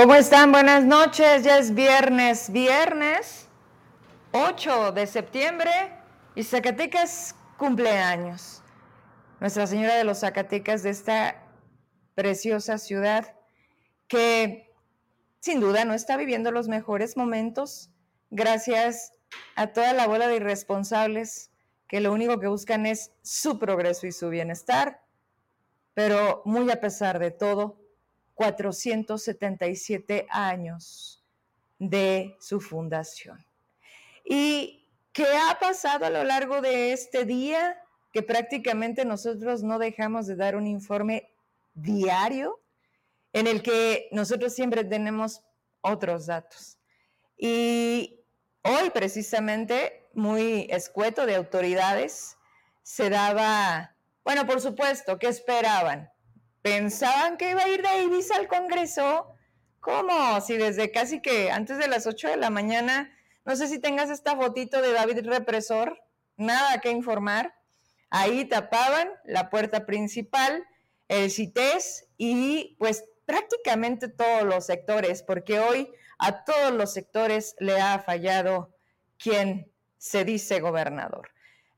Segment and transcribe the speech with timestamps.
[0.00, 0.50] ¿Cómo están?
[0.50, 1.42] Buenas noches.
[1.42, 3.48] Ya es viernes, viernes
[4.32, 5.70] 8 de septiembre
[6.34, 8.62] y Zacatecas cumpleaños.
[9.40, 11.44] Nuestra Señora de los Zacatecas de esta
[12.14, 13.34] preciosa ciudad
[14.08, 14.72] que
[15.40, 17.90] sin duda no está viviendo los mejores momentos
[18.30, 19.12] gracias
[19.54, 21.50] a toda la bola de irresponsables
[21.88, 25.02] que lo único que buscan es su progreso y su bienestar,
[25.92, 27.79] pero muy a pesar de todo,
[28.40, 31.22] 477 años
[31.78, 33.44] de su fundación.
[34.24, 37.76] ¿Y qué ha pasado a lo largo de este día?
[38.14, 41.30] Que prácticamente nosotros no dejamos de dar un informe
[41.74, 42.58] diario
[43.34, 45.42] en el que nosotros siempre tenemos
[45.82, 46.78] otros datos.
[47.36, 48.20] Y
[48.62, 52.38] hoy precisamente, muy escueto de autoridades,
[52.82, 56.10] se daba, bueno, por supuesto, ¿qué esperaban?
[56.62, 59.34] ¿Pensaban que iba a ir Davis al Congreso?
[59.80, 60.40] ¿Cómo?
[60.42, 63.10] Si desde casi que antes de las 8 de la mañana,
[63.46, 66.02] no sé si tengas esta fotito de David Represor,
[66.36, 67.54] nada que informar.
[68.10, 70.66] Ahí tapaban la puerta principal,
[71.08, 77.80] el CITES y pues prácticamente todos los sectores, porque hoy a todos los sectores le
[77.80, 78.74] ha fallado
[79.16, 81.30] quien se dice gobernador.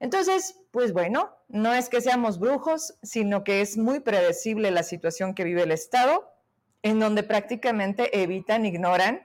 [0.03, 5.33] Entonces, pues bueno, no es que seamos brujos, sino que es muy predecible la situación
[5.33, 6.29] que vive el Estado,
[6.83, 9.24] en donde prácticamente evitan, ignoran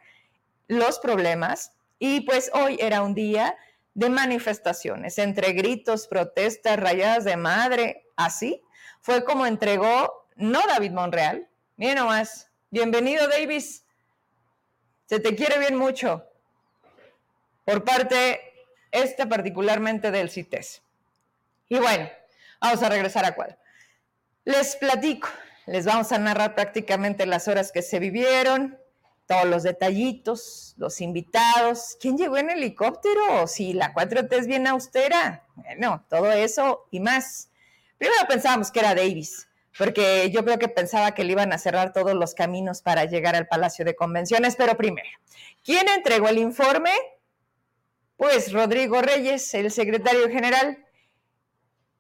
[0.68, 1.72] los problemas.
[1.98, 3.58] Y pues hoy era un día
[3.96, 8.62] de manifestaciones, entre gritos, protestas, rayadas de madre, así.
[9.02, 12.52] Fue como entregó, no David Monreal, Miren nomás.
[12.70, 13.84] Bienvenido, Davis.
[15.08, 16.24] Se te quiere bien mucho.
[17.66, 18.47] Por parte,
[18.92, 20.82] esta particularmente del CITES.
[21.70, 22.10] Y bueno,
[22.62, 23.58] vamos a regresar a cuadro.
[24.46, 25.28] Les platico,
[25.66, 28.80] les vamos a narrar prácticamente las horas que se vivieron,
[29.28, 35.44] todos los detallitos, los invitados, quién llegó en helicóptero, si la 4T es bien austera.
[35.56, 37.50] Bueno, todo eso y más.
[37.98, 41.92] Primero pensábamos que era Davis, porque yo creo que pensaba que le iban a cerrar
[41.92, 45.10] todos los caminos para llegar al Palacio de Convenciones, pero primero,
[45.64, 46.92] ¿quién entregó el informe?
[48.18, 50.84] Pues Rodrigo Reyes, el secretario general,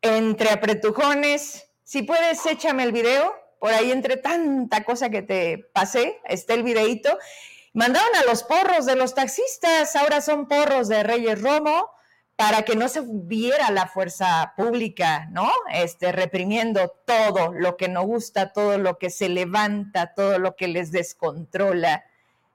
[0.01, 1.69] entre apretujones.
[1.83, 6.63] Si puedes, échame el video, por ahí entre tanta cosa que te pasé, está el
[6.63, 7.17] videito.
[7.73, 11.87] Mandaron a los porros de los taxistas, ahora son porros de Reyes Romo,
[12.35, 15.51] para que no se viera la fuerza pública, ¿no?
[15.71, 20.67] Este, reprimiendo todo lo que no gusta, todo lo que se levanta, todo lo que
[20.67, 22.05] les descontrola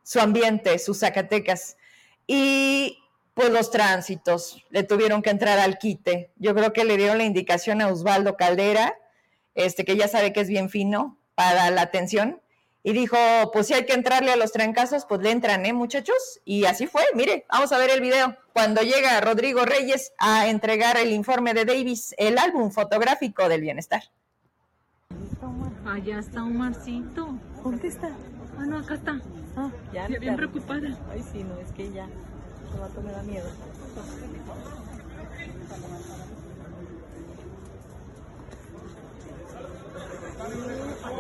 [0.03, 1.77] su ambiente, sus Zacatecas.
[2.27, 3.02] Y
[3.35, 6.33] pues los tránsitos le tuvieron que entrar al quite.
[6.37, 8.99] Yo creo que le dieron la indicación a Osvaldo Caldera,
[9.55, 12.41] este, que ya sabe que es bien fino para la atención,
[12.85, 13.17] y dijo,
[13.53, 16.41] pues si hay que entrarle a los trancazos, pues le entran, ¿eh, muchachos?
[16.45, 18.37] Y así fue, mire, vamos a ver el video.
[18.53, 24.03] Cuando llega Rodrigo Reyes a entregar el informe de Davis, el álbum fotográfico del bienestar.
[25.87, 27.39] Allá está Omarcito.
[27.63, 28.09] ¿Dónde está?
[28.59, 29.21] Ah, no, acá está.
[29.57, 30.09] Ah, ya.
[30.09, 30.99] Ya bien preocupada.
[31.11, 32.09] Ay, sí, no, es que ya.
[32.81, 33.49] Vato me da miedo.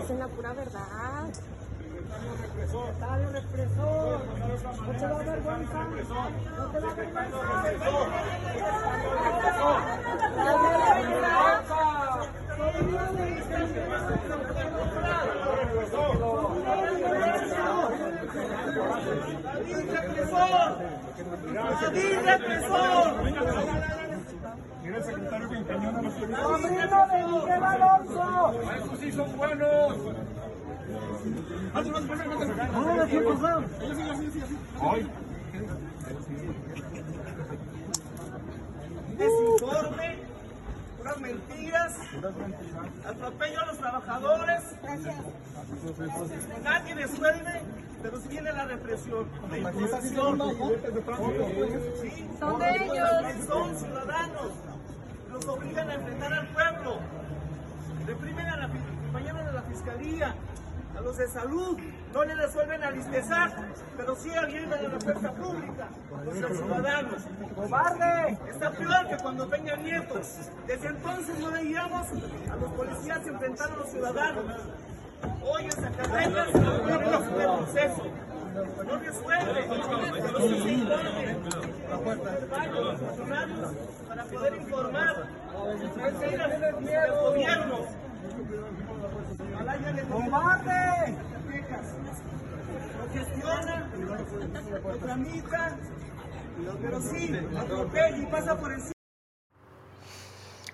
[0.01, 1.33] Dicen la pura verdad.
[3.01, 4.21] Dale, represor.
[4.27, 5.85] No te da vergüenza.
[6.57, 7.39] No te da vergüenza.
[25.49, 26.63] Que encañona a los periodistas.
[26.63, 28.61] ¡Sobrino de Miguel Alonso!
[28.77, 29.99] ¡Esos sí son buenos!
[31.75, 31.83] ¡Ah,
[39.19, 40.19] desinforme,
[41.03, 41.97] puras mentiras,
[43.05, 44.63] atropello a los trabajadores.
[46.63, 47.61] Nadie resuelve,
[48.03, 49.27] pero sí viene la represión.
[49.51, 50.39] La imposición.
[52.01, 53.47] Sí, Son de ellos.
[53.49, 54.53] Son ciudadanos.
[55.33, 56.99] Los obligan a enfrentar al pueblo.
[58.07, 60.35] Reprimen a la compañeros de la fiscalía,
[61.03, 61.79] los de salud.
[62.13, 63.53] No le resuelven al ISTESAC,
[63.97, 65.89] pero sí arriesgan a la fuerza pública,
[66.25, 67.23] los ciudadanos.
[67.55, 68.39] ¡Cobarde!
[68.51, 70.21] Está peor que cuando Peña Nieto.
[70.67, 72.07] Desde entonces no veíamos
[72.51, 74.45] a los policías enfrentar a los ciudadanos.
[75.43, 77.05] Hoy en Zacatecas no el
[77.59, 78.05] proceso.
[78.85, 79.67] No resuelve.
[79.67, 81.37] No se informe.
[82.97, 83.73] Funcionarios
[84.09, 85.17] para poder informar.
[87.03, 88.02] Al gobierno.
[90.11, 91.17] ¡Cobarde!
[92.99, 95.79] Lo que Lo tramitan,
[96.81, 98.93] pero sí, atropella y pasa por encima.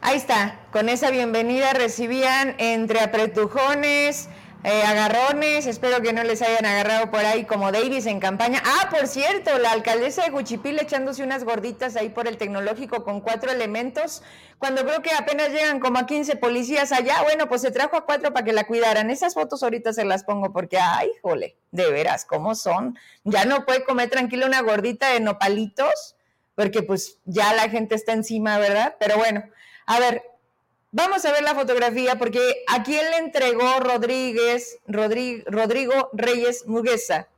[0.01, 4.29] Ahí está, con esa bienvenida recibían entre apretujones,
[4.65, 8.61] eh, agarrones, espero que no les hayan agarrado por ahí como Davis en campaña.
[8.65, 13.21] Ah, por cierto, la alcaldesa de Juchipil echándose unas gorditas ahí por el tecnológico con
[13.21, 14.23] cuatro elementos,
[14.59, 18.05] cuando creo que apenas llegan como a 15 policías allá, bueno, pues se trajo a
[18.05, 19.11] cuatro para que la cuidaran.
[19.11, 22.99] Esas fotos ahorita se las pongo porque, ay, jole, de veras, ¿cómo son?
[23.23, 26.17] Ya no puede comer tranquila una gordita de nopalitos,
[26.57, 28.97] porque pues ya la gente está encima, ¿verdad?
[28.99, 29.45] Pero bueno,
[29.87, 30.25] a ver,
[30.91, 37.29] Vamos a ver la fotografía porque a quién le entregó Rodríguez, Rodrigo, Reyes Muguesa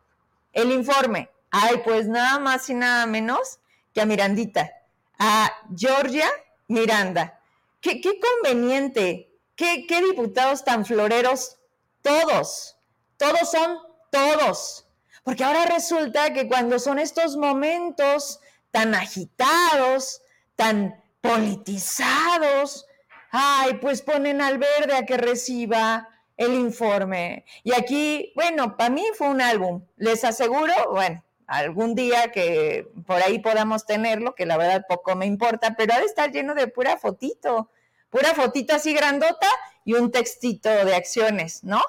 [0.52, 1.30] el informe.
[1.50, 3.58] Ay, pues nada más y nada menos
[3.92, 4.70] que a Mirandita,
[5.18, 6.30] a Georgia
[6.68, 7.40] Miranda.
[7.80, 11.58] Qué, qué conveniente, qué, qué diputados tan floreros,
[12.02, 12.76] todos,
[13.16, 13.78] todos son
[14.12, 14.86] todos.
[15.24, 18.38] Porque ahora resulta que cuando son estos momentos
[18.70, 20.22] tan agitados,
[20.54, 22.86] tan politizados,
[23.30, 27.44] ay, pues ponen al verde a que reciba el informe.
[27.64, 29.84] Y aquí, bueno, para mí fue un álbum.
[29.96, 35.26] Les aseguro, bueno, algún día que por ahí podamos tenerlo, que la verdad poco me
[35.26, 37.70] importa, pero ha de estar lleno de pura fotito,
[38.08, 39.48] pura fotito así grandota
[39.84, 41.82] y un textito de acciones, ¿no?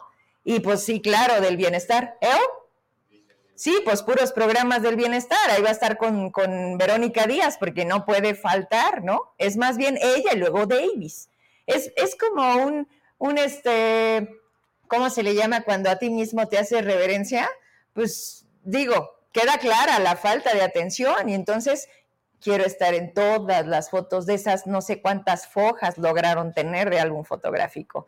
[0.43, 2.17] Y pues sí, claro, del bienestar.
[2.21, 2.27] ¿Eh?
[3.55, 5.37] Sí, pues puros programas del bienestar.
[5.51, 9.33] Ahí va a estar con, con Verónica Díaz, porque no puede faltar, ¿no?
[9.37, 11.29] Es más bien ella y luego Davis.
[11.73, 12.87] Es, como un,
[13.17, 14.29] un, este,
[14.87, 17.49] ¿cómo se le llama cuando a ti mismo te hace reverencia?
[17.93, 21.87] Pues digo, queda clara la falta de atención y entonces
[22.41, 26.99] quiero estar en todas las fotos de esas no sé cuántas fojas lograron tener de
[26.99, 28.07] álbum fotográfico.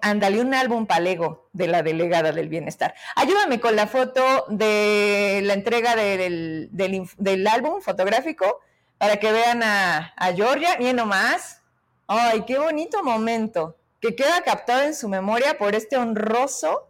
[0.00, 2.94] Ándale, un álbum palego de la delegada del bienestar.
[3.16, 8.60] Ayúdame con la foto de la entrega del álbum fotográfico
[8.98, 11.61] para que vean a, a Georgia, bien nomás,
[12.06, 16.88] Ay, qué bonito momento que queda captado en su memoria por este honroso,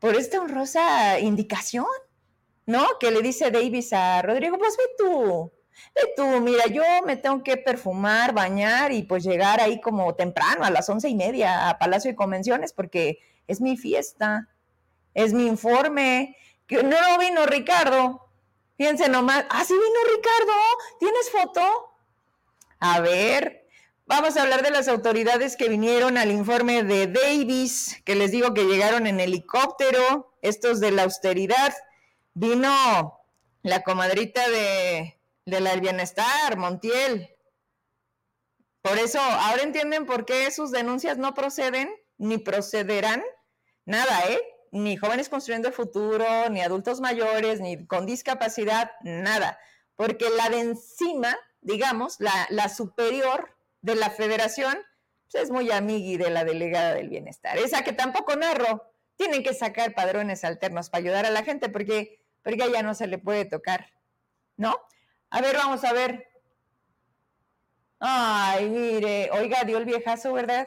[0.00, 1.86] por esta honrosa indicación,
[2.64, 2.98] ¿no?
[2.98, 5.52] Que le dice Davis a Rodrigo, pues ve tú,
[5.94, 10.64] ve tú, mira, yo me tengo que perfumar, bañar y pues llegar ahí como temprano,
[10.64, 14.48] a las once y media, a Palacio de Convenciones, porque es mi fiesta,
[15.12, 18.30] es mi informe, que no vino Ricardo.
[18.78, 20.52] Fíjense nomás, ah, sí vino Ricardo,
[20.98, 21.96] ¿tienes foto?
[22.80, 23.63] A ver,
[24.06, 28.52] Vamos a hablar de las autoridades que vinieron al informe de Davis, que les digo
[28.52, 31.72] que llegaron en helicóptero, estos de la austeridad.
[32.34, 33.18] Vino
[33.62, 37.30] la comadrita de, la bienestar, Montiel.
[38.82, 41.88] Por eso, ahora entienden por qué sus denuncias no proceden
[42.18, 43.22] ni procederán.
[43.86, 44.38] Nada, ¿eh?
[44.70, 49.58] Ni jóvenes construyendo el futuro, ni adultos mayores, ni con discapacidad, nada.
[49.96, 53.53] Porque la de encima, digamos, la, la superior,
[53.84, 54.78] de la federación,
[55.30, 57.58] pues es muy amigui de la delegada del bienestar.
[57.58, 58.90] Esa que tampoco narro.
[59.16, 63.06] Tienen que sacar padrones alternos para ayudar a la gente porque, porque ya no se
[63.06, 63.92] le puede tocar.
[64.56, 64.74] ¿No?
[65.28, 66.26] A ver, vamos a ver.
[68.00, 70.66] Ay, mire, oiga, dio el viejazo, ¿verdad?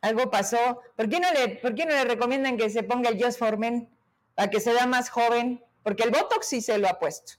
[0.00, 0.82] Algo pasó.
[0.96, 3.56] ¿Por qué no le, por qué no le recomiendan que se ponga el Just for
[3.56, 3.88] Men
[4.34, 5.64] para que se vea más joven?
[5.84, 7.34] Porque el Botox sí se lo ha puesto.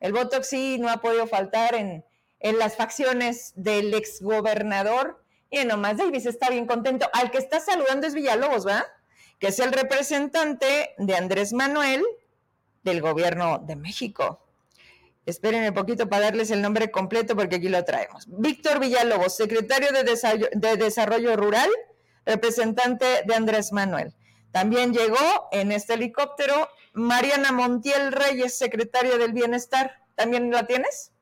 [0.00, 2.04] El Botox sí no ha podido faltar en,
[2.44, 5.24] en las facciones del exgobernador.
[5.50, 7.08] Y nomás Davis está bien contento.
[7.14, 8.84] Al que está saludando es Villalobos, ¿va?
[9.38, 12.04] Que es el representante de Andrés Manuel
[12.82, 14.40] del gobierno de México.
[15.24, 18.26] Espérenme un poquito para darles el nombre completo porque aquí lo traemos.
[18.28, 20.04] Víctor Villalobos, secretario de
[20.52, 21.70] de Desarrollo Rural,
[22.26, 24.14] representante de Andrés Manuel.
[24.52, 30.02] También llegó en este helicóptero Mariana Montiel Reyes, secretaria del Bienestar.
[30.14, 31.13] ¿También la tienes?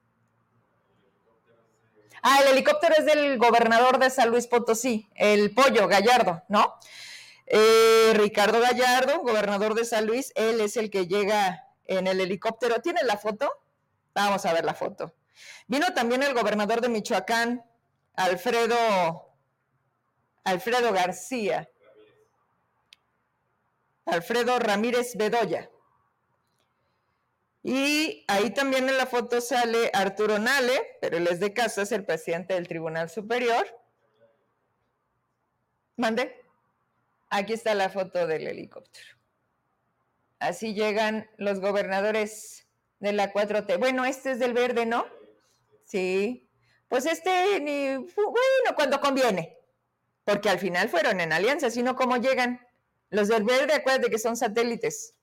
[2.22, 6.74] Ah, el helicóptero es del gobernador de San Luis Potosí, el pollo Gallardo, ¿no?
[7.46, 12.80] Eh, Ricardo Gallardo, gobernador de San Luis, él es el que llega en el helicóptero.
[12.80, 13.50] ¿Tiene la foto?
[14.14, 15.12] Vamos a ver la foto.
[15.66, 17.64] Vino también el gobernador de Michoacán,
[18.14, 19.28] Alfredo,
[20.44, 21.68] Alfredo García.
[24.06, 25.70] Alfredo Ramírez Bedoya.
[27.62, 31.92] Y ahí también en la foto sale Arturo Nale, pero él es de casa, es
[31.92, 33.66] el presidente del Tribunal Superior.
[35.96, 36.36] Mande.
[37.30, 39.16] Aquí está la foto del helicóptero.
[40.38, 42.66] Así llegan los gobernadores
[42.98, 43.78] de la 4T.
[43.78, 45.06] Bueno, este es del verde, ¿no?
[45.84, 46.50] Sí.
[46.88, 49.56] Pues este, ni, bueno, cuando conviene.
[50.24, 52.60] Porque al final fueron en alianza, sino como llegan.
[53.08, 55.14] Los del verde, acuérdate que son satélites.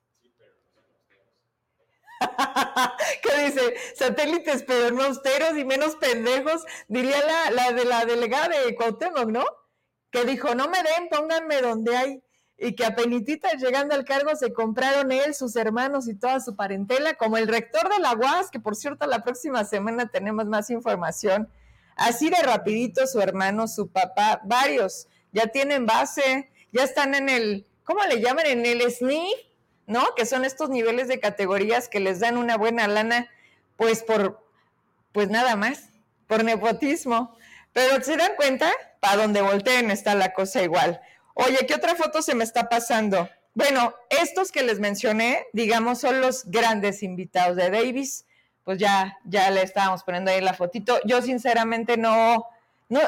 [3.22, 8.60] que dice, satélites pero no austeros y menos pendejos, diría la, la de la delegada
[8.60, 9.46] de Cuauhtémoc, ¿no?
[10.12, 12.24] Que dijo, no me den, pónganme donde hay.
[12.58, 16.58] Y que a penititas llegando al cargo se compraron él, sus hermanos y toda su
[16.58, 20.70] parentela, como el rector de la UAS, que por cierto la próxima semana tenemos más
[20.70, 21.50] información.
[21.96, 27.68] Así de rapidito su hermano, su papá, varios, ya tienen base, ya están en el,
[27.84, 28.46] ¿cómo le llaman?
[28.46, 29.34] En el SNI,
[29.90, 30.14] ¿no?
[30.16, 33.28] Que son estos niveles de categorías que les dan una buena lana,
[33.76, 34.40] pues por,
[35.12, 35.90] pues nada más,
[36.28, 37.36] por nepotismo.
[37.74, 41.02] Pero se dan cuenta, para donde volteen está la cosa igual.
[41.34, 43.28] Oye, ¿qué otra foto se me está pasando?
[43.56, 48.26] Bueno, estos que les mencioné, digamos, son los grandes invitados de Davis.
[48.66, 51.00] Pues ya, ya le estábamos poniendo ahí la fotito.
[51.04, 52.46] Yo sinceramente no,
[52.90, 53.02] no,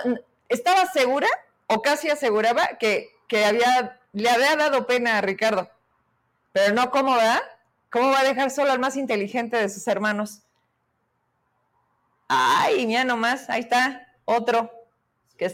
[0.49, 1.27] estaba segura
[1.67, 5.69] o casi aseguraba que, que había, le había dado pena a Ricardo.
[6.51, 7.41] Pero no, ¿cómo va?
[7.89, 10.43] ¿Cómo va a dejar solo al más inteligente de sus hermanos?
[12.27, 14.71] Ay, mira nomás, ahí está, otro.
[15.37, 15.49] Que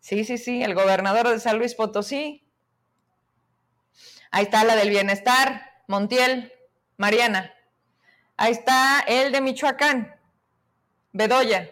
[0.00, 2.44] sí, sí, sí, el gobernador de San Luis Potosí.
[4.32, 6.52] Ahí está la del bienestar, Montiel,
[6.96, 7.54] Mariana.
[8.36, 10.16] Ahí está el de Michoacán,
[11.12, 11.70] Bedoya.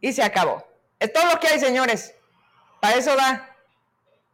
[0.00, 0.66] Y se acabó.
[0.98, 2.14] Es todo lo que hay, señores.
[2.80, 3.54] Para eso da.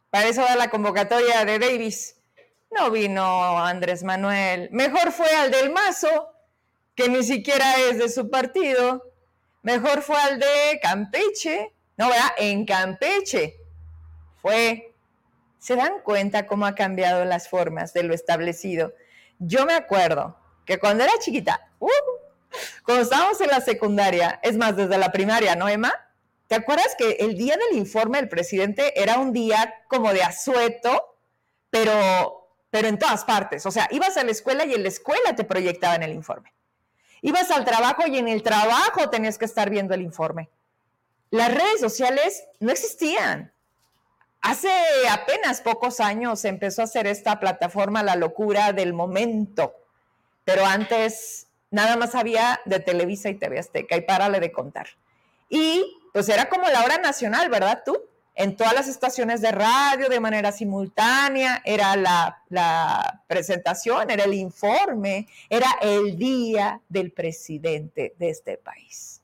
[0.09, 2.20] Para eso da la convocatoria de Davis.
[2.71, 4.69] No vino Andrés Manuel.
[4.71, 6.33] Mejor fue al del Mazo,
[6.95, 9.11] que ni siquiera es de su partido.
[9.61, 11.73] Mejor fue al de Campeche.
[11.97, 12.31] No, ¿verdad?
[12.37, 13.57] En Campeche.
[14.41, 14.93] Fue.
[15.59, 18.93] ¿Se dan cuenta cómo ha cambiado las formas de lo establecido?
[19.37, 21.89] Yo me acuerdo que cuando era chiquita, uh,
[22.83, 25.93] cuando estábamos en la secundaria, es más, desde la primaria, ¿no, Emma?
[26.47, 31.17] ¿Te acuerdas que el día del informe del presidente era un día como de asueto,
[31.69, 32.40] pero,
[32.71, 33.65] pero en todas partes?
[33.65, 36.53] O sea, ibas a la escuela y en la escuela te proyectaban el informe.
[37.21, 40.49] Ibas al trabajo y en el trabajo tenías que estar viendo el informe.
[41.29, 43.53] Las redes sociales no existían.
[44.41, 44.71] Hace
[45.09, 49.75] apenas pocos años empezó a hacer esta plataforma La Locura del Momento,
[50.43, 54.87] pero antes nada más había de Televisa y TV Azteca y párale de contar.
[55.47, 58.01] Y pues era como la hora nacional, ¿verdad tú?
[58.33, 65.27] En todas las estaciones de radio de manera simultánea, era la, presentación, era el informe,
[65.49, 69.21] era el día del presidente de este país.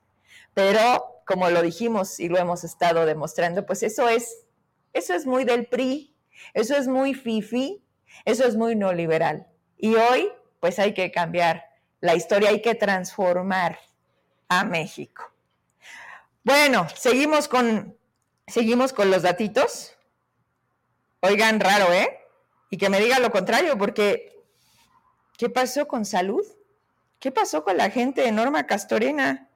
[0.53, 4.45] Pero como lo dijimos y lo hemos estado demostrando, pues eso es,
[4.93, 6.13] eso es muy del PRI,
[6.53, 7.83] eso es muy fifi,
[8.25, 9.47] eso es muy no liberal.
[9.77, 11.63] Y hoy, pues hay que cambiar
[12.01, 13.79] la historia, hay que transformar
[14.47, 15.23] a México.
[16.43, 17.96] Bueno, seguimos con,
[18.47, 19.95] seguimos con los datitos.
[21.19, 22.19] Oigan, raro, ¿eh?
[22.69, 24.43] Y que me diga lo contrario, porque
[25.37, 26.45] ¿qué pasó con salud?
[27.19, 29.49] ¿Qué pasó con la gente de Norma Castorena?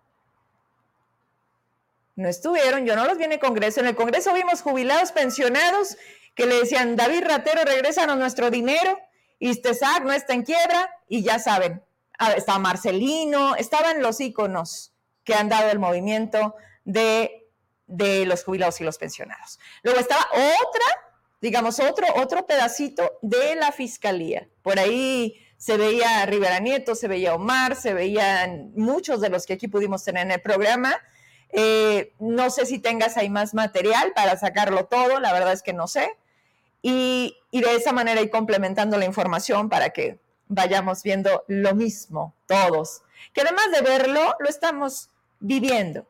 [2.15, 3.79] No estuvieron, yo no los vi en el Congreso.
[3.79, 5.97] En el Congreso vimos jubilados pensionados
[6.35, 8.99] que le decían, David Ratero, regrésanos nuestro dinero,
[9.39, 11.83] Istesac no está en quiebra, y ya saben,
[12.35, 14.93] estaba Marcelino, estaban los íconos
[15.23, 16.55] que han dado el movimiento
[16.85, 17.40] de,
[17.91, 19.59] de los jubilados y los pensionados.
[19.83, 20.85] Luego estaba otra,
[21.41, 24.47] digamos, otro, otro pedacito de la fiscalía.
[24.61, 29.53] Por ahí se veía Rivera Nieto, se veía Omar, se veían muchos de los que
[29.53, 30.95] aquí pudimos tener en el programa.
[31.49, 35.73] Eh, no sé si tengas ahí más material para sacarlo todo, la verdad es que
[35.73, 36.17] no sé.
[36.81, 40.17] Y, y, de esa manera ir complementando la información para que
[40.47, 43.03] vayamos viendo lo mismo todos.
[43.33, 46.07] Que además de verlo, lo estamos viviendo.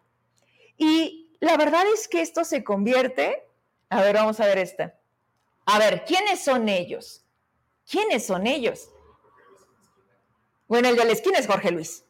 [0.78, 3.46] Y la verdad es que esto se convierte,
[3.90, 4.96] a ver, vamos a ver esta.
[5.66, 7.26] A ver, ¿quiénes son ellos?
[7.90, 8.90] ¿Quiénes son ellos?
[10.68, 12.06] Bueno, el de la esquina es Jorge Luis.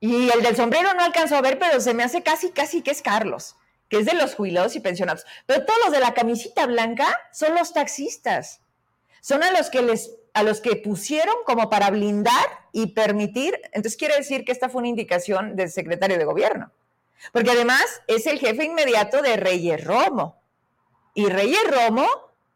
[0.00, 2.90] Y el del sombrero no alcanzo a ver, pero se me hace casi, casi que
[2.90, 3.56] es Carlos,
[3.88, 5.24] que es de los jubilados y pensionados.
[5.46, 8.60] Pero todos los de la camisita blanca son los taxistas.
[9.20, 13.96] Son a los que les, a los que pusieron como para blindar y permitir, entonces
[13.96, 16.70] quiere decir que esta fue una indicación del secretario de gobierno,
[17.32, 20.42] porque además es el jefe inmediato de Reyes Romo.
[21.14, 22.06] Y Reyes Romo,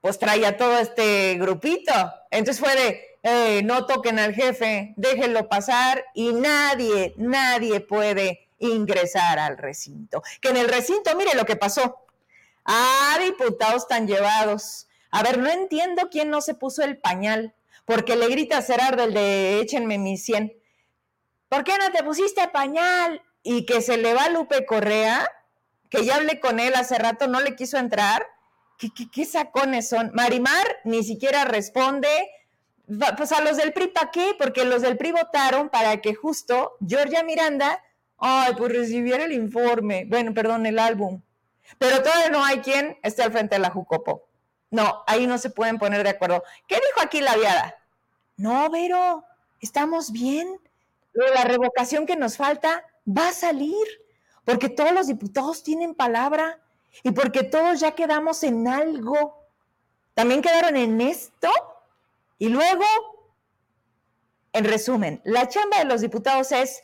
[0.00, 1.92] pues traía todo este grupito.
[2.30, 9.58] Entonces fue de, no toquen al jefe, déjenlo pasar y nadie, nadie puede ingresar al
[9.58, 10.22] recinto.
[10.40, 12.04] Que en el recinto, mire lo que pasó.
[12.64, 14.88] Ah, diputados tan llevados.
[15.10, 17.54] A ver, no entiendo quién no se puso el pañal
[17.88, 20.52] porque le grita a Gerardo el de échenme mi 100.
[21.48, 23.22] ¿Por qué no te pusiste pañal?
[23.42, 25.30] Y que se le va Lupe Correa,
[25.90, 28.26] que ya hablé con él hace rato, no le quiso entrar.
[28.78, 30.10] ¿Qué, qué, qué sacones son?
[30.14, 32.08] Marimar ni siquiera responde.
[33.16, 34.34] Pues a los del PRI, ¿para qué?
[34.38, 37.82] Porque los del PRI votaron para que justo Georgia Miranda,
[38.16, 41.20] ay, pues recibiera el informe, bueno, perdón, el álbum.
[41.78, 44.28] Pero todavía no hay quien esté al frente de la Jucopo.
[44.70, 46.42] No, ahí no se pueden poner de acuerdo.
[46.66, 47.76] ¿Qué dijo aquí la viada?
[48.36, 49.24] No, Vero,
[49.60, 50.60] estamos bien.
[51.12, 53.86] La revocación que nos falta va a salir,
[54.44, 56.60] porque todos los diputados tienen palabra
[57.02, 59.46] y porque todos ya quedamos en algo.
[60.14, 61.50] También quedaron en esto
[62.38, 62.84] y luego,
[64.52, 66.82] en resumen, la chamba de los diputados es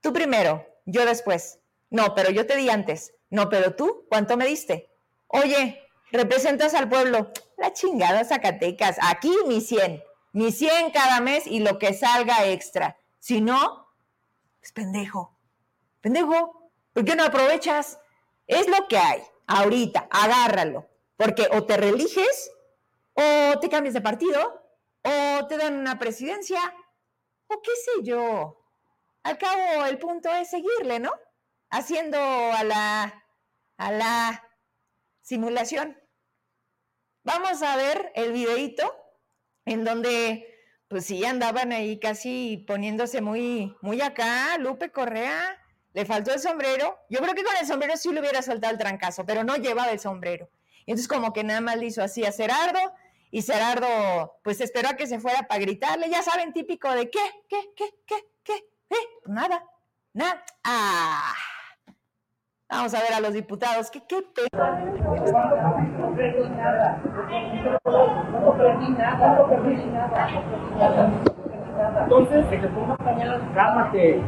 [0.00, 1.60] tú primero, yo después.
[1.90, 3.14] No, pero yo te di antes.
[3.30, 4.90] No, pero tú, ¿cuánto me diste?
[5.28, 5.80] Oye,
[6.12, 7.32] representas al pueblo.
[7.56, 8.96] La chingada Zacatecas.
[9.00, 10.02] Aquí mi 100.
[10.32, 12.98] Mi 100 cada mes y lo que salga extra.
[13.20, 13.88] Si no,
[14.62, 15.33] es pendejo.
[16.04, 16.70] Pendejo.
[16.92, 17.98] ¿Por qué no aprovechas?
[18.46, 19.22] Es lo que hay.
[19.46, 20.86] Ahorita, agárralo.
[21.16, 22.52] Porque o te religes,
[23.14, 24.62] o te cambias de partido,
[25.02, 26.60] o te dan una presidencia,
[27.46, 28.60] o qué sé yo.
[29.22, 31.10] Al cabo, el punto es seguirle, ¿no?
[31.70, 33.24] Haciendo a la,
[33.78, 34.46] a la
[35.22, 35.98] simulación.
[37.22, 38.94] Vamos a ver el videito
[39.64, 40.54] en donde,
[40.88, 44.58] pues sí, andaban ahí casi poniéndose muy, muy acá.
[44.58, 45.63] Lupe Correa,
[45.94, 46.98] le faltó el sombrero.
[47.08, 49.90] Yo creo que con el sombrero sí le hubiera soltado el trancazo, pero no llevaba
[49.92, 50.48] el sombrero.
[50.86, 52.78] Entonces como que nada más le hizo así a Cerardo,
[53.30, 57.18] y Cerardo pues esperó a que se fuera para gritarle, ya saben, típico de qué,
[57.48, 58.64] qué, qué, qué, qué, eh,
[59.24, 59.64] pues nada,
[60.12, 60.44] nada.
[60.62, 61.32] Ah.
[62.68, 64.48] Vamos a ver a los diputados, qué, qué pe-
[72.04, 74.22] Entonces, que te ponga pañales, cálmate.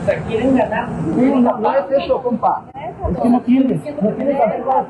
[0.00, 0.88] O sea, quieren ganar.
[0.90, 2.64] no, no es eso, compa.
[2.74, 4.86] Es que no tienes, no tienes compa.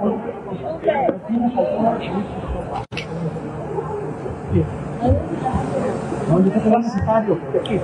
[6.28, 7.38] No yo necesitar, yo.
[7.60, 7.80] Aquí.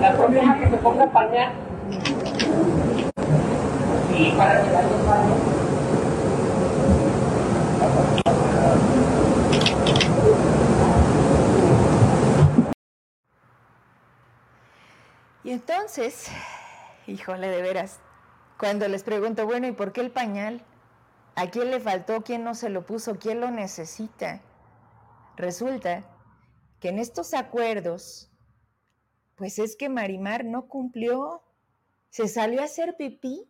[0.00, 0.14] La
[0.58, 1.52] que se ponga pañal.
[4.36, 5.49] Para que vaya
[15.70, 16.26] entonces,
[17.06, 18.00] híjole, de veras,
[18.58, 20.64] cuando les pregunto, bueno, ¿y por qué el pañal?
[21.36, 22.22] ¿A quién le faltó?
[22.24, 23.20] ¿Quién no se lo puso?
[23.20, 24.42] ¿Quién lo necesita?
[25.36, 26.02] Resulta
[26.80, 28.32] que en estos acuerdos,
[29.36, 31.40] pues es que Marimar no cumplió,
[32.08, 33.48] se salió a hacer pipí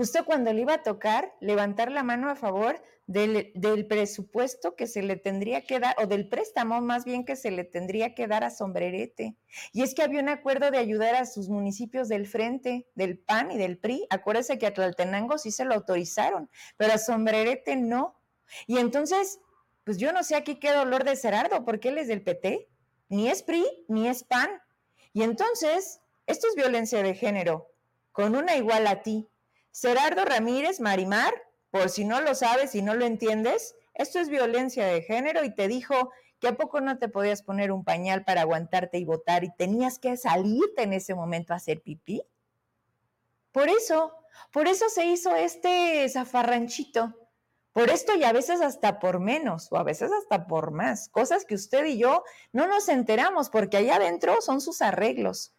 [0.00, 5.02] justo cuando le iba a tocar levantar la mano a favor del, presupuesto que se
[5.02, 8.42] le tendría que dar, o del préstamo más bien que se le tendría que dar
[8.42, 9.36] a Sombrerete.
[9.74, 13.50] Y es que había un acuerdo de ayudar a sus municipios del frente, del PAN
[13.50, 14.06] y del PRI.
[14.08, 18.18] Acuérdense que a Tlaltenango sí se lo autorizaron, pero a Sombrerete no.
[18.66, 19.38] Y entonces,
[19.84, 22.70] pues yo no sé aquí qué dolor de Cerardo, porque él es del PT,
[23.10, 24.48] ni es PRI, ni es PAN.
[25.12, 27.68] Y entonces, esto es violencia de género,
[28.12, 29.30] con una igual a ti.
[29.70, 31.34] Cerardo Ramírez Marimar,
[31.70, 35.54] por si no lo sabes y no lo entiendes, esto es violencia de género y
[35.54, 39.44] te dijo que a poco no te podías poner un pañal para aguantarte y votar
[39.44, 42.22] y tenías que salirte en ese momento a hacer pipí.
[43.52, 44.14] Por eso,
[44.52, 47.14] por eso se hizo este zafarranchito.
[47.72, 51.08] Por esto y a veces hasta por menos o a veces hasta por más.
[51.08, 55.52] Cosas que usted y yo no nos enteramos porque allá adentro son sus arreglos.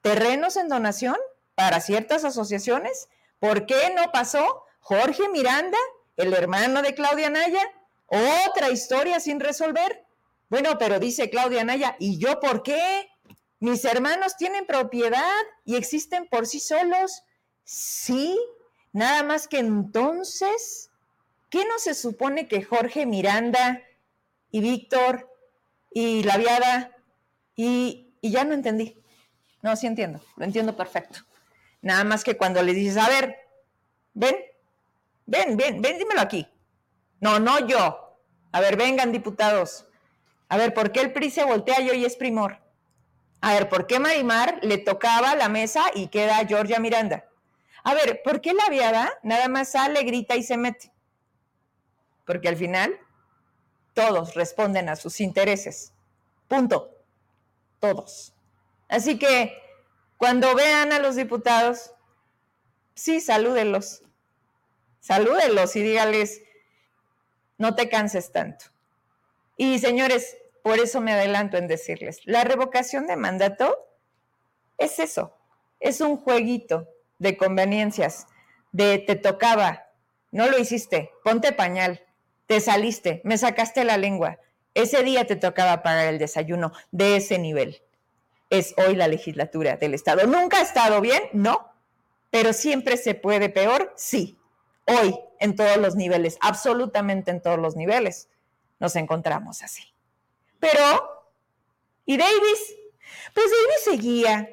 [0.00, 1.16] Terrenos en donación
[1.54, 3.08] para ciertas asociaciones.
[3.40, 5.78] ¿Por qué no pasó Jorge Miranda,
[6.16, 7.62] el hermano de Claudia Naya?
[8.06, 10.04] Otra historia sin resolver.
[10.50, 13.08] Bueno, pero dice Claudia Naya, ¿y yo por qué?
[13.58, 17.22] Mis hermanos tienen propiedad y existen por sí solos.
[17.64, 18.38] Sí,
[18.92, 20.90] nada más que entonces,
[21.48, 23.82] ¿qué no se supone que Jorge Miranda
[24.50, 25.30] y Víctor
[25.90, 26.94] y la viada
[27.56, 29.02] y, y ya no entendí?
[29.62, 31.20] No, sí entiendo, lo entiendo perfecto.
[31.82, 33.36] Nada más que cuando le dices, a ver,
[34.12, 34.36] ven,
[35.26, 36.46] ven, ven, ven, dímelo aquí.
[37.20, 38.18] No, no yo.
[38.52, 39.86] A ver, vengan, diputados.
[40.48, 42.58] A ver, ¿por qué el PRI se voltea y hoy es primor?
[43.40, 47.24] A ver, ¿por qué Marimar le tocaba la mesa y queda Georgia Miranda?
[47.84, 50.92] A ver, ¿por qué la viada nada más sale, grita y se mete?
[52.26, 52.98] Porque al final
[53.94, 55.94] todos responden a sus intereses.
[56.48, 56.90] Punto.
[57.78, 58.34] Todos.
[58.88, 59.56] Así que
[60.20, 61.94] cuando vean a los diputados,
[62.94, 64.02] sí, salúdenlos.
[65.00, 66.42] Salúdenlos y dígales,
[67.56, 68.66] no te canses tanto.
[69.56, 73.78] Y señores, por eso me adelanto en decirles, la revocación de mandato
[74.76, 75.38] es eso,
[75.80, 76.86] es un jueguito
[77.18, 78.26] de conveniencias,
[78.72, 79.86] de te tocaba,
[80.32, 82.04] no lo hiciste, ponte pañal,
[82.46, 84.38] te saliste, me sacaste la lengua.
[84.74, 87.82] Ese día te tocaba pagar el desayuno de ese nivel.
[88.50, 90.26] Es hoy la legislatura del Estado.
[90.26, 91.22] ¿Nunca ha estado bien?
[91.32, 91.72] No.
[92.30, 94.38] Pero siempre se puede peor, sí.
[94.86, 98.28] Hoy, en todos los niveles, absolutamente en todos los niveles,
[98.80, 99.84] nos encontramos así.
[100.58, 101.24] Pero,
[102.04, 102.76] ¿y Davis?
[103.34, 104.50] Pues Davis seguía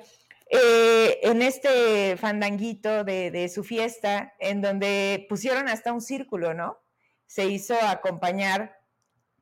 [0.50, 6.78] eh, en este fandanguito de, de, su fiesta, en donde pusieron hasta un círculo, ¿no?
[7.26, 8.80] Se hizo acompañar,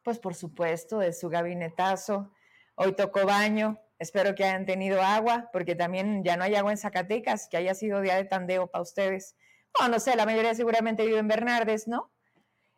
[0.04, 2.32] pues por supuesto, de su gabinetazo.
[2.76, 6.78] Hoy tocó baño, espero que hayan tenido agua, porque también ya no hay agua en
[6.78, 9.36] Zacatecas, que haya sido día de tandeo para ustedes.
[9.78, 12.12] Bueno, no sé, la mayoría seguramente vive en Bernardes, ¿no?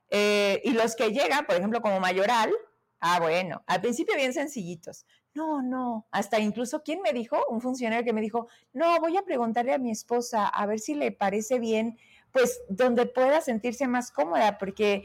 [0.10, 2.51] Eh, y los que llegan, por ejemplo, como Mayoral,
[2.99, 5.06] ah, bueno, al principio bien sencillitos.
[5.34, 7.38] No, no, hasta incluso, ¿quién me dijo?
[7.49, 10.95] Un funcionario que me dijo, no, voy a preguntarle a mi esposa a ver si
[10.95, 11.99] le parece bien,
[12.32, 15.03] pues donde pueda sentirse más cómoda, porque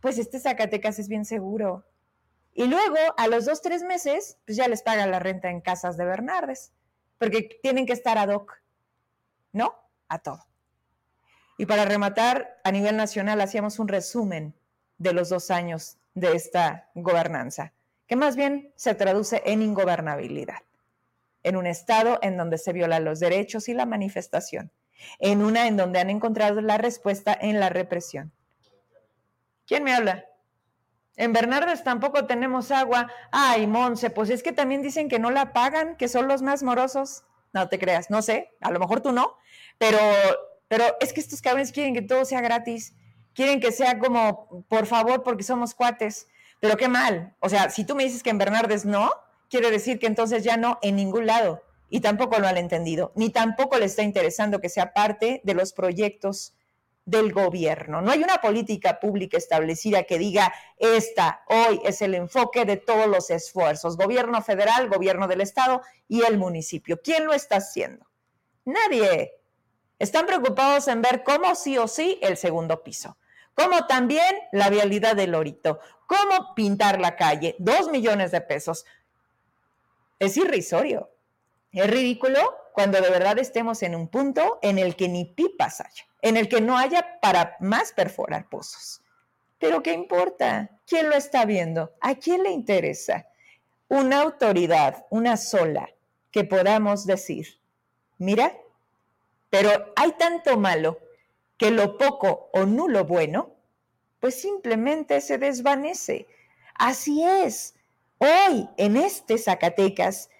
[0.00, 1.84] pues este Zacatecas es bien seguro.
[2.58, 5.96] Y luego, a los dos, tres meses, pues ya les paga la renta en casas
[5.96, 6.72] de Bernardes,
[7.16, 8.60] porque tienen que estar ad hoc,
[9.52, 9.76] ¿no?
[10.08, 10.44] A todo.
[11.56, 14.56] Y para rematar, a nivel nacional hacíamos un resumen
[14.96, 17.74] de los dos años de esta gobernanza,
[18.08, 20.62] que más bien se traduce en ingobernabilidad,
[21.44, 24.72] en un estado en donde se violan los derechos y la manifestación,
[25.20, 28.32] en una en donde han encontrado la respuesta en la represión.
[29.64, 30.27] ¿Quién me habla?
[31.18, 33.12] En Bernardes tampoco tenemos agua.
[33.30, 36.62] Ay, Monse, pues es que también dicen que no la pagan, que son los más
[36.62, 37.24] morosos.
[37.52, 39.36] No te creas, no sé, a lo mejor tú no,
[39.78, 39.98] pero
[40.68, 42.94] pero es que estos cabrones quieren que todo sea gratis,
[43.34, 46.28] quieren que sea como, por favor, porque somos cuates.
[46.60, 47.34] Pero qué mal.
[47.40, 49.10] O sea, si tú me dices que en Bernardes no,
[49.48, 51.62] quiere decir que entonces ya no en ningún lado.
[51.88, 55.72] Y tampoco lo han entendido, ni tampoco le está interesando que sea parte de los
[55.72, 56.52] proyectos
[57.08, 58.02] del gobierno.
[58.02, 63.06] No hay una política pública establecida que diga, esta hoy es el enfoque de todos
[63.06, 67.00] los esfuerzos, gobierno federal, gobierno del estado y el municipio.
[67.02, 68.06] ¿Quién lo está haciendo?
[68.66, 69.32] Nadie.
[69.98, 73.16] Están preocupados en ver cómo sí o sí el segundo piso,
[73.54, 78.84] cómo también la vialidad del Lorito, cómo pintar la calle, dos millones de pesos.
[80.18, 81.10] Es irrisorio,
[81.72, 86.04] es ridículo cuando de verdad estemos en un punto en el que ni pipas haya,
[86.22, 89.02] en el que no haya para más perforar pozos.
[89.58, 90.70] Pero ¿qué importa?
[90.86, 91.92] ¿Quién lo está viendo?
[92.00, 93.26] ¿A quién le interesa?
[93.88, 95.90] Una autoridad, una sola,
[96.30, 97.58] que podamos decir,
[98.16, 98.56] mira,
[99.50, 101.00] pero hay tanto malo
[101.56, 103.56] que lo poco o nulo bueno,
[104.20, 106.28] pues simplemente se desvanece.
[106.76, 107.74] Así es.
[108.18, 110.30] Hoy, en este Zacatecas,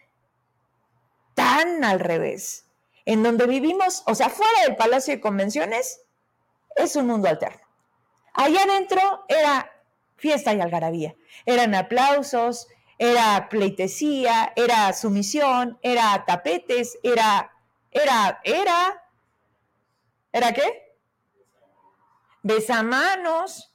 [1.49, 2.67] tan al revés,
[3.07, 6.03] en donde vivimos, o sea, fuera del Palacio de Convenciones,
[6.77, 7.61] es un mundo alterno.
[8.35, 9.71] Allá adentro era
[10.17, 11.15] fiesta y algarabía.
[11.47, 17.51] Eran aplausos, era pleitesía, era sumisión, era tapetes, era
[17.91, 19.03] era, era,
[20.33, 20.97] ¿era qué?
[22.43, 23.75] Besamanos.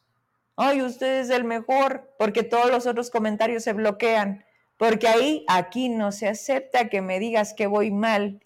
[0.55, 4.45] Ay, usted es el mejor, porque todos los otros comentarios se bloquean.
[4.83, 8.43] Porque ahí, aquí no se acepta que me digas que voy mal.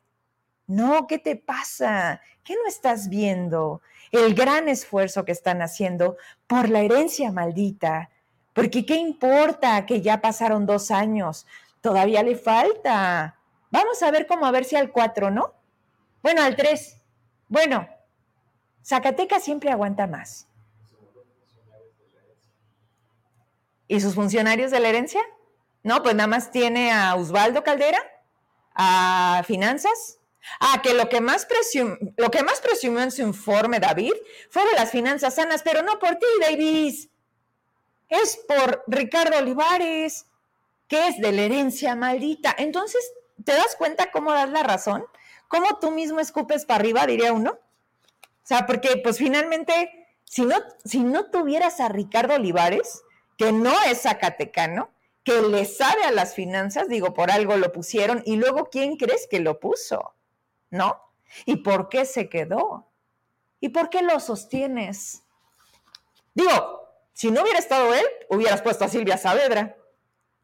[0.67, 2.21] No, ¿qué te pasa?
[2.43, 3.81] ¿Qué no estás viendo?
[4.11, 8.11] El gran esfuerzo que están haciendo por la herencia maldita.
[8.53, 11.47] Porque ¿qué importa que ya pasaron dos años?
[11.81, 13.39] Todavía le falta.
[13.71, 15.55] Vamos a ver cómo a ver si al cuatro, ¿no?
[16.21, 17.01] Bueno, al 3.
[17.49, 17.87] Bueno,
[18.85, 20.47] Zacatecas siempre aguanta más.
[23.87, 25.21] ¿Y sus funcionarios de la herencia?
[25.87, 27.99] No, pues nada más tiene a Osvaldo Caldera,
[28.75, 30.19] a Finanzas.
[30.59, 31.47] Ah, que lo que, más
[32.15, 34.13] lo que más presumió en su informe, David,
[34.49, 37.09] fue de las finanzas sanas, pero no por ti, Davis.
[38.07, 40.27] Es por Ricardo Olivares,
[40.87, 42.55] que es de la herencia maldita.
[42.57, 43.01] Entonces,
[43.43, 45.03] ¿te das cuenta cómo das la razón?
[45.47, 47.51] ¿cómo tú mismo escupes para arriba, diría uno?
[47.51, 53.03] O sea, porque pues finalmente, si no, si no tuvieras a Ricardo Olivares,
[53.37, 54.89] que no es zacatecano,
[55.27, 59.27] que le sabe a las finanzas, digo, por algo lo pusieron, y luego, ¿quién crees
[59.29, 60.15] que lo puso?
[60.69, 61.01] ¿No?
[61.43, 62.87] ¿Y por qué se quedó?
[63.59, 65.23] ¿Y por qué lo sostienes?
[66.33, 69.75] Digo, si no hubiera estado él, hubieras puesto a Silvia Saavedra.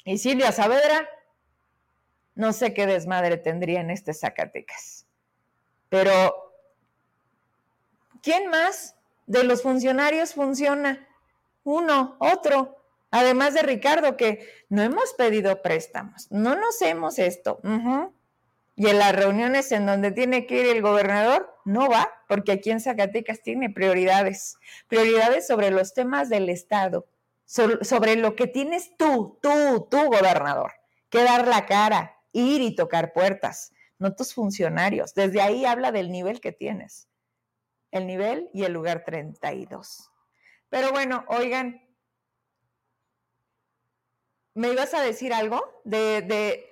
[0.03, 1.07] Y Silvia Saavedra
[2.35, 5.05] no sé qué desmadre tendría en este Zacatecas.
[5.87, 6.51] Pero,
[8.21, 11.07] ¿quién más de los funcionarios funciona?
[11.63, 12.82] Uno, otro.
[13.13, 17.59] Además de Ricardo, que no hemos pedido préstamos, no nos hemos esto.
[18.75, 22.71] Y en las reuniones en donde tiene que ir el gobernador, no va, porque aquí
[22.71, 27.05] en Zacatecas tiene prioridades, prioridades sobre los temas del Estado,
[27.45, 30.71] sobre lo que tienes tú, tú, tú, gobernador,
[31.11, 35.13] que dar la cara, ir y tocar puertas, no tus funcionarios.
[35.13, 37.07] Desde ahí habla del nivel que tienes,
[37.91, 40.09] el nivel y el lugar 32.
[40.69, 41.82] Pero bueno, oigan,
[44.53, 46.69] ¿me ibas a decir algo de, de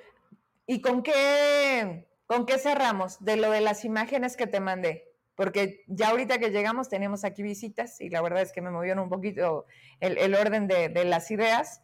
[0.67, 3.23] ¿Y con qué, con qué cerramos?
[3.23, 5.09] De lo de las imágenes que te mandé.
[5.35, 9.03] Porque ya ahorita que llegamos tenemos aquí visitas y la verdad es que me movieron
[9.03, 9.65] un poquito
[9.99, 11.81] el, orden de, de las ideas.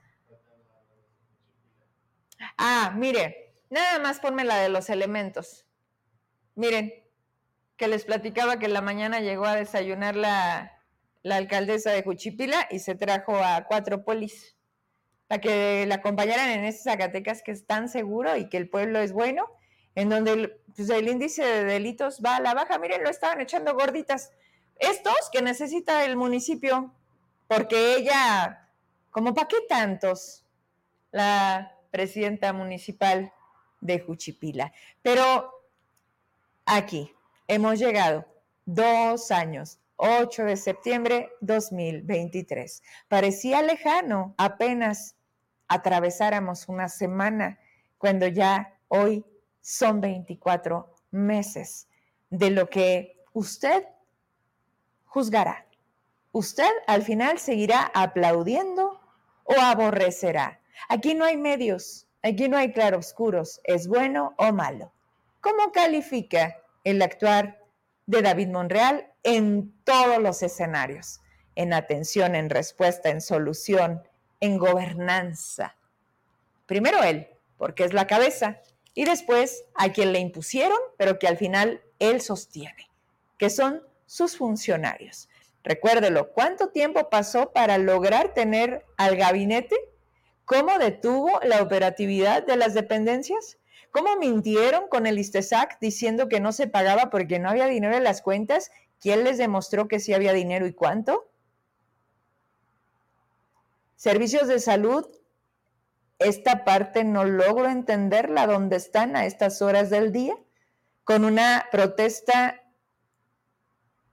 [2.58, 5.66] Ah, mire, nada más ponme la de los elementos.
[6.56, 6.94] Miren,
[7.78, 10.82] que les platicaba que la mañana llegó a desayunar la,
[11.24, 14.57] la alcaldesa de Juchipila y se trajo a cuatro polis
[15.28, 19.00] para que la acompañaran en esas Zacatecas que es tan seguro y que el pueblo
[19.00, 19.52] es bueno,
[19.96, 22.80] en donde el, pues, el índice de delitos va a la baja.
[22.80, 24.32] Miren, lo estaban echando gorditas.
[24.80, 26.94] Estos que necesita el municipio,
[27.48, 28.70] porque ella,
[29.10, 30.46] como para qué tantos,
[31.12, 33.34] la presidenta municipal
[33.82, 34.72] de Juchipila.
[35.02, 35.52] Pero
[36.66, 37.12] aquí
[37.48, 38.26] hemos llegado
[38.66, 42.84] dos años 8 de septiembre 2023.
[43.08, 45.17] Parecía lejano, apenas
[45.68, 47.60] atravesáramos una semana,
[47.98, 49.26] cuando ya hoy
[49.62, 51.88] son 24 meses
[52.30, 53.86] de lo que usted
[55.06, 55.66] juzgará.
[56.32, 59.00] Usted al final seguirá aplaudiendo
[59.44, 60.62] o aborrecerá.
[60.90, 64.94] Aquí no hay medios, aquí no hay claroscuros, es bueno o malo.
[65.42, 67.64] ¿Cómo califica el actuar
[68.06, 71.22] de David Monreal en todos los escenarios?
[71.56, 74.04] En atención, en respuesta, en solución,
[74.40, 75.76] en gobernanza.
[76.66, 78.62] Primero él, porque es la cabeza,
[78.94, 82.90] y después a quien le impusieron, pero que al final él sostiene,
[83.38, 85.30] que son sus funcionarios.
[85.64, 89.76] Recuérdelo, ¿cuánto tiempo pasó para lograr tener al gabinete?
[90.46, 93.58] ¿Cómo detuvo la operatividad de las dependencias?
[93.92, 98.04] ¿Cómo mintieron con el ISTESAC diciendo que no se pagaba porque no había dinero en
[98.04, 98.72] las cuentas?
[99.00, 101.28] ¿Quién les demostró que sí había dinero y cuánto?
[103.98, 105.08] Servicios de salud,
[106.20, 110.38] esta parte no logro entenderla, dónde están a estas horas del día,
[111.04, 112.62] con una protesta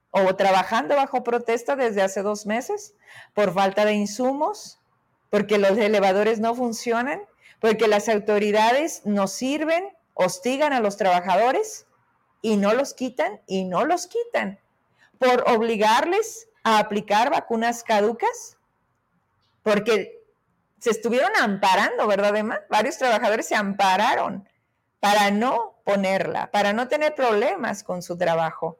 [0.09, 2.95] o trabajando bajo protesta desde hace dos meses
[3.35, 4.79] por falta de insumos,
[5.29, 7.21] porque los elevadores no funcionan,
[7.59, 11.85] porque las autoridades no sirven, hostigan a los trabajadores
[12.41, 14.59] y no los quitan y no los quitan,
[15.19, 18.57] por obligarles a aplicar vacunas caducas,
[19.65, 20.23] porque
[20.79, 22.61] se estuvieron amparando, ¿verdad, Emma?
[22.69, 24.47] Varios trabajadores se ampararon
[24.99, 28.77] para no ponerla, para no tener problemas con su trabajo.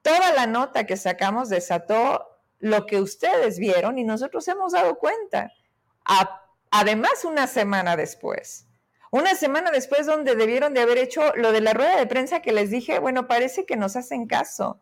[0.00, 2.26] Toda la nota que sacamos desató
[2.60, 5.52] lo que ustedes vieron y nosotros hemos dado cuenta.
[6.70, 8.66] además, una semana después.
[9.10, 12.52] Una semana después donde debieron de haber hecho lo de la rueda de prensa que
[12.52, 14.80] les dije, bueno, parece que nos hacen caso.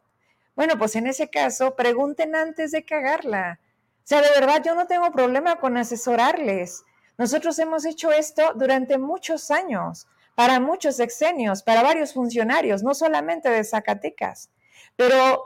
[0.55, 3.59] Bueno, pues en ese caso, pregunten antes de cagarla.
[4.03, 6.83] O sea, de verdad yo no tengo problema con asesorarles.
[7.19, 13.49] Nosotros hemos hecho esto durante muchos años, para muchos exenios, para varios funcionarios, no solamente
[13.49, 14.51] de Zacatecas.
[14.97, 15.45] Pero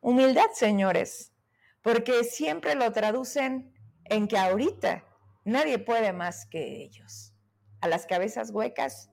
[0.00, 1.32] humildad, señores,
[1.80, 3.72] porque siempre lo traducen
[4.04, 5.04] en que ahorita
[5.44, 7.32] nadie puede más que ellos.
[7.80, 9.10] A las cabezas huecas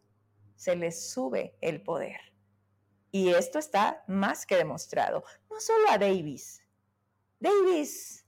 [0.55, 2.19] se les sube el poder.
[3.11, 5.23] Y esto está más que demostrado.
[5.49, 6.63] No solo a Davis.
[7.39, 8.25] Davis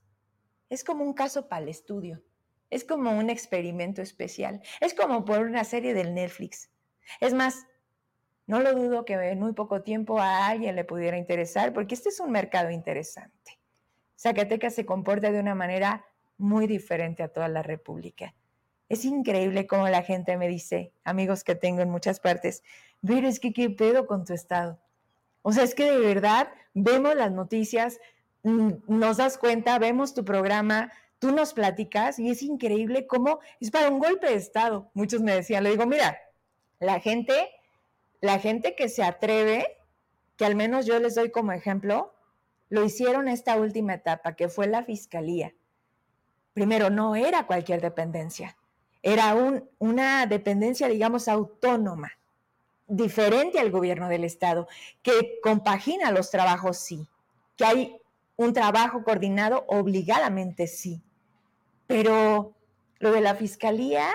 [0.70, 2.22] es como un caso para el estudio.
[2.70, 4.62] Es como un experimento especial.
[4.80, 6.70] Es como por una serie del Netflix.
[7.20, 7.66] Es más,
[8.46, 12.10] no lo dudo que en muy poco tiempo a alguien le pudiera interesar, porque este
[12.10, 13.58] es un mercado interesante.
[14.18, 16.04] Zacatecas se comporta de una manera
[16.36, 18.34] muy diferente a toda la República.
[18.88, 22.62] Es increíble cómo la gente me dice, amigos que tengo en muchas partes,
[23.06, 24.78] pero es que qué pedo con tu estado.
[25.42, 27.98] O sea, es que de verdad vemos las noticias,
[28.44, 33.88] nos das cuenta, vemos tu programa, tú nos platicas y es increíble cómo es para
[33.88, 34.90] un golpe de Estado.
[34.94, 36.18] Muchos me decían, le digo, mira,
[36.78, 37.50] la gente,
[38.20, 39.78] la gente que se atreve,
[40.36, 42.14] que al menos yo les doy como ejemplo,
[42.68, 45.54] lo hicieron esta última etapa, que fue la fiscalía.
[46.52, 48.56] Primero, no era cualquier dependencia,
[49.02, 52.12] era un, una dependencia, digamos, autónoma,
[52.86, 54.68] diferente al gobierno del Estado,
[55.02, 57.08] que compagina los trabajos, sí,
[57.56, 57.96] que hay
[58.36, 61.02] un trabajo coordinado, obligadamente sí.
[61.86, 62.54] Pero
[62.98, 64.08] lo de la fiscalía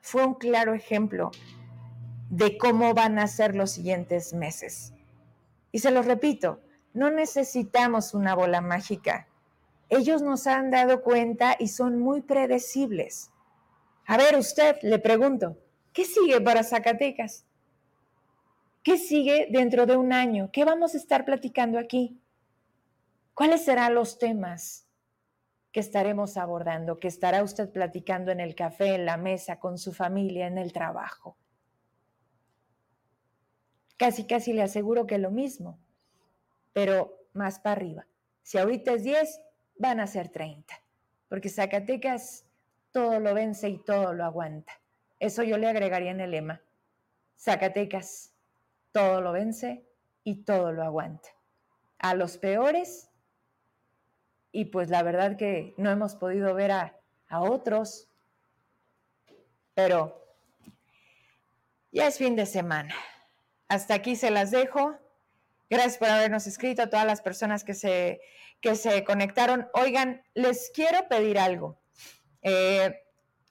[0.00, 1.30] fue un claro ejemplo.
[2.30, 4.92] de cómo van a ser los siguientes meses.
[5.72, 6.60] Y se los repito,
[6.92, 9.28] no necesitamos una bola mágica.
[9.88, 13.30] Ellos nos han dado cuenta y son muy predecibles.
[14.06, 15.56] A ver, usted, le pregunto,
[15.92, 17.44] ¿qué sigue para Zacatecas?
[18.82, 20.50] ¿Qué sigue dentro de un año?
[20.52, 22.18] ¿Qué vamos a estar platicando aquí?
[23.36, 24.88] ¿Cuáles serán los temas
[25.70, 29.92] que estaremos abordando, que estará usted platicando en el café, en la mesa, con su
[29.92, 31.36] familia, en el trabajo?
[33.98, 35.78] Casi, casi le aseguro que lo mismo,
[36.72, 38.06] pero más para arriba.
[38.42, 39.42] Si ahorita es 10,
[39.76, 40.74] van a ser 30,
[41.28, 42.46] porque Zacatecas
[42.90, 44.72] todo lo vence y todo lo aguanta.
[45.20, 46.62] Eso yo le agregaría en el lema.
[47.38, 48.32] Zacatecas,
[48.92, 49.86] todo lo vence
[50.24, 51.28] y todo lo aguanta.
[51.98, 53.10] A los peores,
[54.56, 58.08] y pues la verdad que no hemos podido ver a, a otros,
[59.74, 60.34] pero
[61.92, 62.94] ya es fin de semana.
[63.68, 64.96] Hasta aquí se las dejo.
[65.68, 68.22] Gracias por habernos escrito a todas las personas que se,
[68.62, 69.68] que se conectaron.
[69.74, 71.78] Oigan, les quiero pedir algo.
[72.40, 72.98] Eh,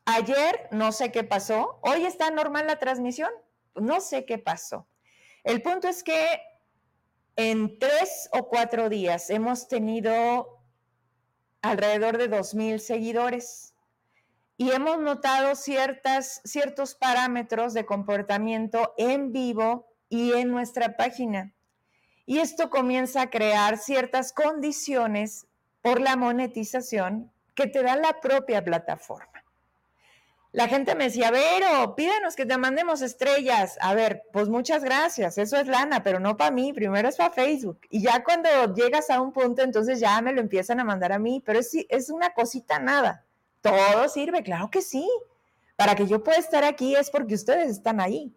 [0.05, 1.79] ayer no sé qué pasó.
[1.83, 3.29] Hoy está normal la transmisión.
[3.75, 4.87] No sé qué pasó.
[5.43, 6.41] El punto es que
[7.35, 10.54] en tres o cuatro días hemos tenido
[11.69, 13.73] alrededor de dos mil seguidores
[14.57, 21.53] y hemos notado ciertas, ciertos parámetros de comportamiento en vivo y en nuestra página.
[22.25, 25.47] Y esto comienza a crear ciertas condiciones
[25.81, 29.34] por la monetización que te da la propia plataforma.
[30.55, 33.77] La gente me decía, Vero, pídanos que te mandemos estrellas.
[33.81, 37.33] A ver, pues muchas gracias, eso es lana, pero no para mí, primero es para
[37.33, 37.81] Facebook.
[37.89, 41.19] Y ya cuando llegas a un punto, entonces ya me lo empiezan a mandar a
[41.19, 43.25] mí, pero es, es una cosita nada.
[43.59, 45.05] Todo sirve, claro que sí.
[45.75, 48.33] Para que yo pueda estar aquí es porque ustedes están ahí.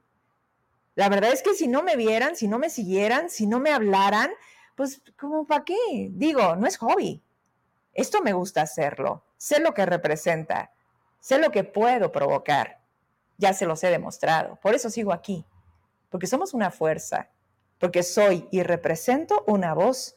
[0.97, 3.71] La verdad es que si no me vieran, si no me siguieran, si no me
[3.71, 4.33] hablaran,
[4.75, 6.09] pues como para qué?
[6.11, 7.23] Digo, no es hobby.
[7.95, 9.23] Esto me gusta hacerlo.
[9.37, 10.73] Sé lo que representa
[11.21, 12.81] Sé lo que puedo provocar.
[13.37, 14.57] Ya se los he demostrado.
[14.57, 15.45] Por eso sigo aquí.
[16.11, 17.31] Porque somos una fuerza.
[17.79, 20.17] Porque soy y represento una voz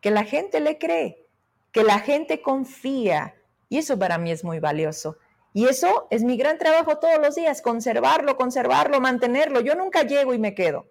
[0.00, 1.28] que la gente le cree,
[1.70, 3.36] que la gente confía.
[3.68, 5.16] Y eso para mí es muy valioso.
[5.52, 9.60] Y eso es mi gran trabajo todos los días, conservarlo, conservarlo, mantenerlo.
[9.60, 10.86] Yo nunca llego y me quedo.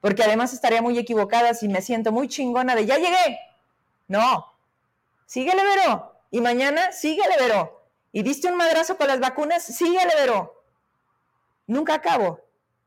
[0.00, 3.38] Porque además estaría muy equivocada si me siento muy chingona de ya llegué.
[4.06, 4.52] No.
[5.26, 6.12] Síguele, Vero.
[6.30, 7.73] Y mañana síguele, Vero
[8.14, 10.62] y diste un madrazo con las vacunas, síguele, Vero.
[11.66, 12.38] Nunca acabo,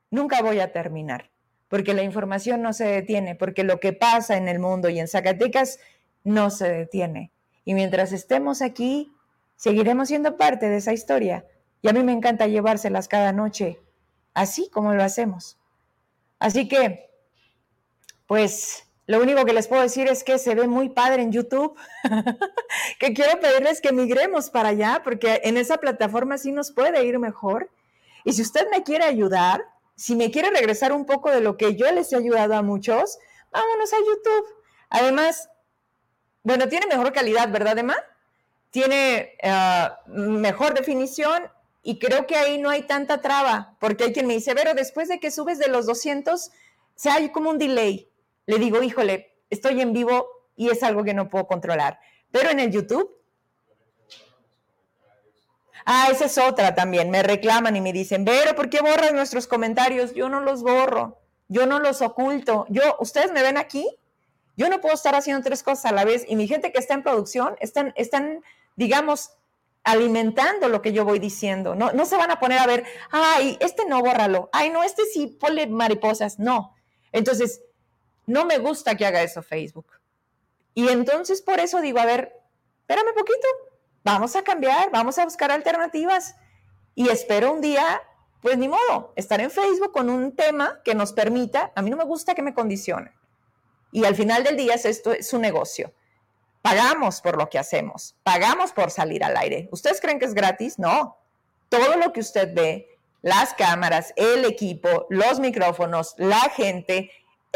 [0.10, 1.30] nunca voy a terminar,
[1.68, 5.10] porque la información no se detiene, porque lo que pasa en el mundo y en
[5.10, 5.80] Zacatecas
[6.24, 7.34] no se detiene.
[7.66, 9.12] Y mientras estemos aquí,
[9.58, 11.46] seguiremos siendo parte de esa historia.
[11.82, 13.82] Y a mí me encanta llevárselas cada noche,
[14.34, 15.58] así como lo hacemos.
[16.40, 17.10] Así que,
[18.28, 21.78] pues, lo único que les puedo decir es que se ve muy padre en YouTube,
[23.00, 27.18] que quiero pedirles que migremos para allá, porque en esa plataforma sí nos puede ir
[27.18, 27.72] mejor.
[28.26, 29.64] Y si usted me quiere ayudar,
[29.96, 33.18] si me quiere regresar un poco de lo que yo les he ayudado a muchos,
[33.50, 34.46] vámonos a YouTube.
[34.90, 35.50] Además,
[36.44, 37.96] bueno, tiene mejor calidad, ¿verdad, Emma?
[38.72, 41.50] Tiene eh, mejor definición
[41.82, 45.08] y creo que ahí no hay tanta traba, porque hay quien me dice, pero después
[45.08, 46.52] de que subes de los 200,
[46.96, 48.12] se hay como un delay
[48.48, 52.00] le digo, híjole, estoy en vivo y es algo que no puedo controlar.
[52.32, 53.16] Pero en el YouTube.
[55.86, 57.10] Ah, esa es otra también.
[57.10, 60.14] Me reclaman y me dicen, Vero, ¿por qué borras nuestros comentarios?
[60.14, 62.66] Yo no los borro, yo no los oculto.
[62.70, 63.88] Yo, ustedes me ven aquí,
[64.58, 66.94] yo no puedo estar haciendo tres cosas a la vez y mi gente que está
[66.94, 68.42] en producción están, están
[68.76, 69.32] digamos,
[69.84, 71.76] alimentando lo que yo voy diciendo.
[71.76, 74.50] No, no se van a poner a ver, ay, este no, bórralo.
[74.52, 76.40] Ay, no, este sí, ponle mariposas.
[76.40, 76.76] No.
[77.14, 77.62] Entonces,
[78.28, 79.88] no me gusta que haga eso Facebook.
[80.76, 82.40] Y entonces por eso digo, a ver,
[82.82, 83.48] espérame poquito,
[84.04, 86.36] vamos a cambiar, vamos a buscar alternativas.
[86.94, 88.02] Y espero un día,
[88.42, 91.98] pues ni modo, estar en Facebook con un tema que nos permita, a mí no
[91.98, 93.14] me gusta que me condicionen.
[93.92, 95.94] Y al final del día esto es un negocio.
[96.62, 99.70] Pagamos por lo que hacemos, pagamos por salir al aire.
[99.72, 100.78] ¿Ustedes creen que es gratis?
[100.78, 101.18] No.
[101.70, 107.10] Todo lo que usted ve, las cámaras, el equipo, los micrófonos, la gente,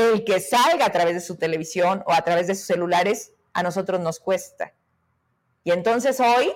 [0.10, 3.64] el que salga a través de su televisión o a través de sus celulares, a
[3.64, 4.74] nosotros nos cuesta.
[5.64, 6.54] Y entonces hoy,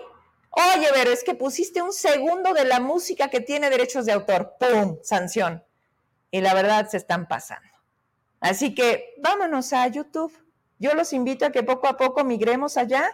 [0.51, 4.55] oye, pero es que pusiste un segundo de la música que tiene derechos de autor,
[4.59, 4.97] ¡pum!
[5.03, 5.63] Sanción.
[6.31, 7.69] Y la verdad se están pasando.
[8.39, 10.33] Así que vámonos a YouTube.
[10.79, 13.09] Yo los invito a que poco a poco migremos allá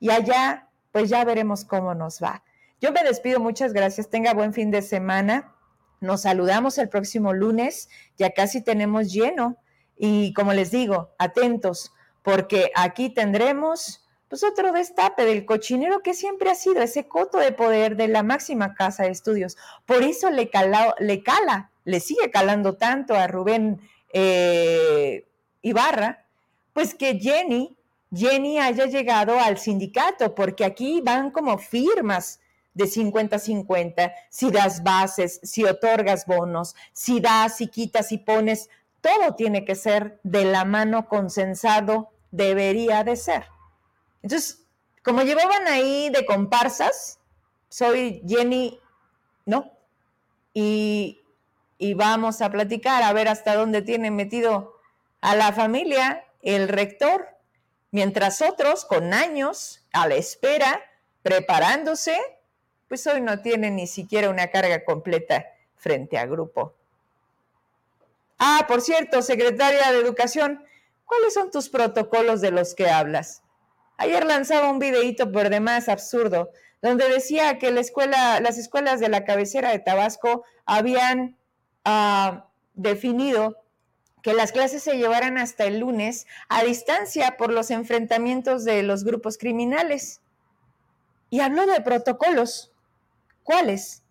[0.00, 2.44] y allá pues ya veremos cómo nos va.
[2.80, 5.54] Yo me despido, muchas gracias, tenga buen fin de semana.
[6.00, 9.56] nos saludamos el próximo lunes, ya casi tenemos lleno.
[9.96, 11.92] Y como les digo, atentos,
[12.22, 17.52] porque aquí tendremos pues otro destape del cochinero que siempre ha sido ese coto de
[17.52, 19.56] poder de la máxima casa de estudios.
[19.86, 20.50] Por eso le,
[20.98, 23.80] le cala, le sigue calando tanto a Rubén
[24.12, 25.24] eh,
[25.62, 26.24] Ibarra,
[26.72, 27.76] pues que Jenny,
[28.12, 32.40] Jenny haya llegado al sindicato, porque aquí van como firmas
[32.74, 38.68] de 50-50, si das bases, si otorgas bonos, si das y quitas y pones,
[39.04, 43.44] todo tiene que ser de la mano consensado, debería de ser.
[44.22, 44.64] Entonces,
[45.02, 47.20] como llevaban ahí de comparsas,
[47.68, 48.80] soy Jenny,
[49.44, 49.70] ¿no?
[50.54, 51.20] Y,
[51.76, 54.72] y vamos a platicar a ver hasta dónde tiene metido
[55.20, 57.28] a la familia el rector,
[57.90, 60.80] mientras otros con años a la espera,
[61.22, 62.16] preparándose,
[62.88, 65.44] pues hoy no tienen ni siquiera una carga completa
[65.74, 66.74] frente a grupo.
[68.46, 70.62] Ah, por cierto, secretaria de Educación,
[71.06, 73.42] ¿cuáles son tus protocolos de los que hablas?
[73.96, 76.50] Ayer lanzaba un videíto por demás absurdo,
[76.82, 81.38] donde decía que la escuela, las escuelas de la cabecera de Tabasco habían
[81.86, 83.62] ah, definido
[84.20, 89.04] que las clases se llevaran hasta el lunes a distancia por los enfrentamientos de los
[89.04, 90.20] grupos criminales.
[91.30, 92.72] Y habló de protocolos.
[93.42, 94.02] ¿Cuáles?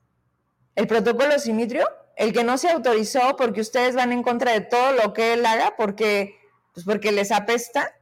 [0.73, 1.86] ¿El protocolo Simitrio?
[2.16, 5.45] El que no se autorizó porque ustedes van en contra de todo lo que él
[5.45, 6.38] haga porque,
[6.74, 7.93] pues porque les apesta.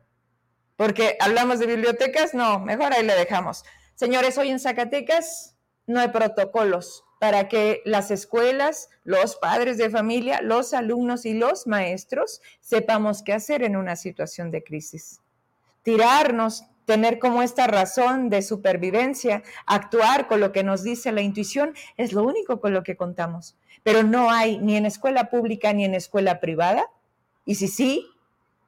[0.76, 3.64] Porque hablamos de bibliotecas, no, mejor ahí le dejamos.
[3.95, 5.55] Señores, hoy en Zacatecas
[5.86, 11.68] no hay protocolos para que las escuelas, los padres de familia, los alumnos y los
[11.68, 15.22] maestros sepamos qué hacer en una situación de crisis.
[15.84, 21.76] Tirarnos tener como esta razón de supervivencia, actuar con lo que nos dice la intuición,
[21.95, 23.55] es lo único con lo que contamos.
[23.84, 26.89] Pero no hay ni en escuela pública ni en escuela privada.
[27.45, 28.07] Y si sí,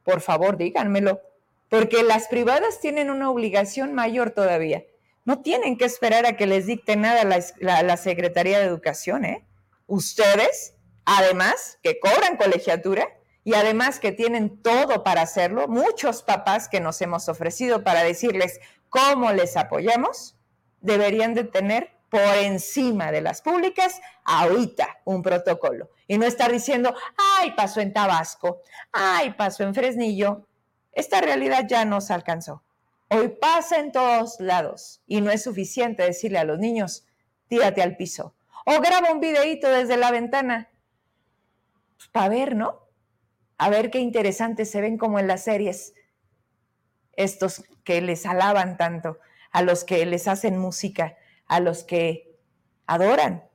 [0.04, 1.22] por favor díganmelo,
[1.70, 4.84] porque las privadas tienen una obligación mayor todavía.
[5.26, 9.46] No tienen que esperar a que les dicte nada la, la Secretaría de Educación, ¿eh?
[9.88, 13.08] Ustedes, además, que cobran colegiatura,
[13.44, 18.60] y además que tienen todo para hacerlo, muchos papás que nos hemos ofrecido para decirles
[18.90, 20.38] cómo les apoyamos,
[20.80, 26.94] deberían de tener por encima de las públicas ahorita un protocolo y no estar diciendo,
[27.40, 28.62] ay, pasó en Tabasco,
[28.92, 30.46] ay, pasó en Fresnillo.
[30.92, 32.62] Esta realidad ya nos alcanzó.
[33.10, 37.08] Hoy pasa en todos lados y no es suficiente decirle a los niños,
[37.48, 40.70] tírate al piso o graba un videíto desde la ventana.
[41.98, 42.84] Pues, para ver, ¿no?
[43.58, 45.96] a ver qué interesantes se ven como en las series,
[47.16, 49.18] estos que les alaban tanto,
[49.52, 51.16] a los que les hacen música,
[51.54, 52.36] a los que
[52.88, 53.48] adoran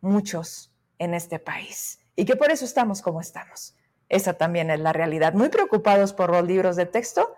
[0.00, 3.76] muchos en este país y que por eso estamos como estamos.
[4.08, 5.34] Esa también es la realidad.
[5.34, 7.32] Muy preocupados por los libros de texto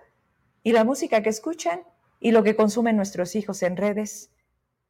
[0.62, 1.82] y la música que escuchan
[2.18, 4.30] y lo que consumen nuestros hijos en redes.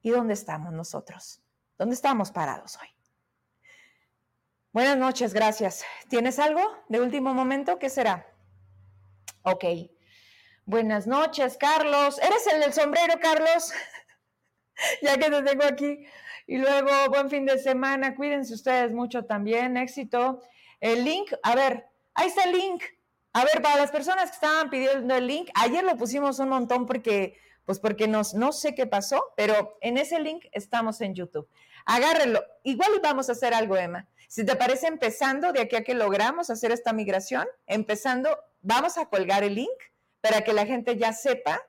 [0.00, 1.42] ¿Y dónde estamos nosotros?
[1.76, 2.88] ¿Dónde estamos parados hoy?
[4.70, 5.82] Buenas noches, gracias.
[6.08, 7.80] ¿Tienes algo de último momento?
[7.80, 8.32] ¿Qué será?
[9.42, 9.64] Ok.
[10.66, 12.20] Buenas noches, Carlos.
[12.20, 13.72] ¿Eres el del sombrero, Carlos?
[15.02, 16.06] ya que te tengo aquí.
[16.46, 18.14] Y luego, buen fin de semana.
[18.14, 19.76] Cuídense ustedes mucho también.
[19.76, 20.40] Éxito.
[20.80, 22.82] El link, a ver, ahí está el link.
[23.32, 26.86] A ver, para las personas que estaban pidiendo el link, ayer lo pusimos un montón
[26.86, 31.48] porque, pues porque nos, no sé qué pasó, pero en ese link estamos en YouTube.
[31.84, 32.42] Agárrenlo.
[32.62, 34.08] Igual vamos a hacer algo, Emma.
[34.28, 39.06] Si te parece empezando, de aquí a que logramos hacer esta migración, empezando, vamos a
[39.06, 39.78] colgar el link
[40.20, 41.62] para que la gente ya sepa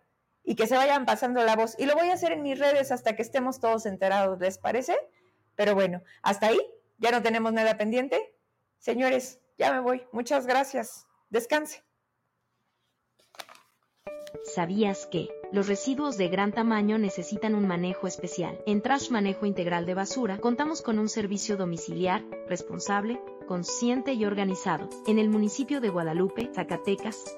[0.48, 1.76] y que se vayan pasando la voz.
[1.78, 4.98] Y lo voy a hacer en mis redes hasta que estemos todos enterados, ¿les parece?
[5.56, 6.60] Pero bueno, hasta ahí,
[6.98, 8.34] ya no tenemos nada pendiente.
[8.80, 10.08] Señores, ya me voy.
[10.14, 11.06] Muchas gracias.
[11.30, 11.84] Descanse.
[14.56, 18.58] ¿Sabías que los residuos de gran tamaño necesitan un manejo especial?
[18.66, 24.90] En Trash Manejo Integral de Basura contamos con un servicio domiciliar, responsable, consciente y organizado.
[25.08, 27.38] En el municipio de Guadalupe, Zacatecas,